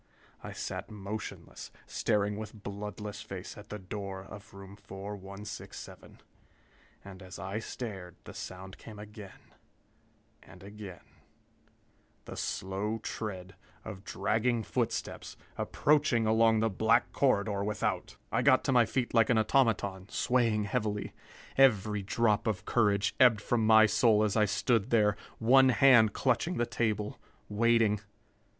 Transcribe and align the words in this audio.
I 0.43 0.51
sat 0.51 0.89
motionless, 0.89 1.69
staring 1.85 2.35
with 2.35 2.63
bloodless 2.63 3.21
face 3.21 3.55
at 3.55 3.69
the 3.69 3.77
door 3.77 4.23
of 4.23 4.51
room 4.51 4.75
4167. 4.75 6.17
And 7.05 7.21
as 7.21 7.37
I 7.37 7.59
stared, 7.59 8.15
the 8.23 8.33
sound 8.33 8.79
came 8.79 8.97
again, 8.97 9.53
and 10.41 10.63
again 10.63 11.03
the 12.25 12.35
slow 12.35 12.97
tread 13.03 13.53
of 13.85 14.03
dragging 14.03 14.63
footsteps, 14.63 15.37
approaching 15.55 16.25
along 16.25 16.61
the 16.61 16.69
black 16.71 17.11
corridor 17.11 17.63
without! 17.63 18.17
I 18.31 18.41
got 18.41 18.63
to 18.63 18.71
my 18.71 18.87
feet 18.87 19.13
like 19.13 19.29
an 19.29 19.37
automaton, 19.37 20.09
swaying 20.09 20.63
heavily. 20.63 21.13
Every 21.57 22.01
drop 22.01 22.47
of 22.47 22.65
courage 22.65 23.13
ebbed 23.19 23.39
from 23.39 23.67
my 23.67 23.85
soul 23.85 24.23
as 24.23 24.35
I 24.35 24.45
stood 24.45 24.89
there, 24.89 25.15
one 25.37 25.69
hand 25.69 26.11
clutching 26.13 26.57
the 26.57 26.65
table, 26.65 27.19
waiting.... 27.49 27.99